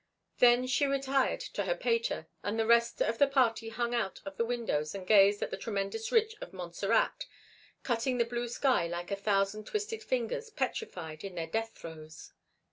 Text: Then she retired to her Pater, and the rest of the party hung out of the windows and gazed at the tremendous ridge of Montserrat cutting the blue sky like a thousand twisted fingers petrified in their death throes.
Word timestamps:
Then 0.39 0.65
she 0.65 0.87
retired 0.87 1.41
to 1.41 1.65
her 1.65 1.75
Pater, 1.75 2.27
and 2.41 2.57
the 2.57 2.65
rest 2.65 3.03
of 3.03 3.19
the 3.19 3.27
party 3.27 3.69
hung 3.69 3.93
out 3.93 4.19
of 4.25 4.35
the 4.35 4.43
windows 4.43 4.95
and 4.95 5.05
gazed 5.05 5.43
at 5.43 5.51
the 5.51 5.57
tremendous 5.57 6.11
ridge 6.11 6.35
of 6.41 6.53
Montserrat 6.53 7.25
cutting 7.83 8.17
the 8.17 8.25
blue 8.25 8.47
sky 8.47 8.87
like 8.87 9.11
a 9.11 9.15
thousand 9.15 9.67
twisted 9.67 10.01
fingers 10.01 10.49
petrified 10.49 11.23
in 11.23 11.35
their 11.35 11.45
death 11.45 11.73
throes. 11.75 12.33